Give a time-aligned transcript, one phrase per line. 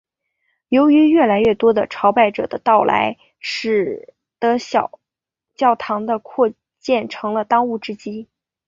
[0.69, 4.99] 由于越来越多的朝拜者的到来使的小
[5.53, 8.27] 教堂的扩建成了当务之急。